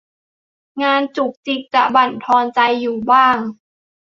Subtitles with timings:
[0.83, 3.37] งานจุกจิกจะบั่นทอนใจอยู่บ้าง